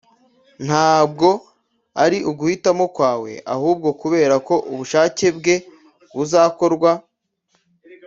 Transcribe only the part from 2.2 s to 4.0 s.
uguhitamo kwawe ahubwo